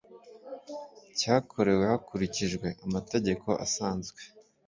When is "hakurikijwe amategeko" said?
1.91-3.47